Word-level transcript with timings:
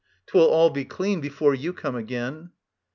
'Twill 0.25 0.47
all 0.49 0.71
be 0.71 0.83
clean 0.83 1.21
before 1.21 1.53
you 1.53 1.71
come 1.73 1.95
again. 1.95 2.49